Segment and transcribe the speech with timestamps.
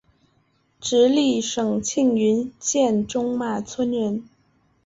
[0.79, 4.27] 直隶省庆云县中马村人。